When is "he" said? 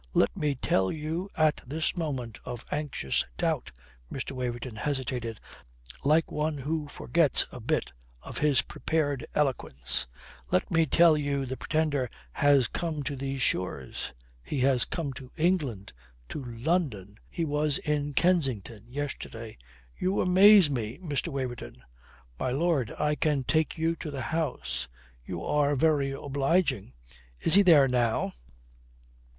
14.41-14.61, 17.29-17.45, 27.53-27.61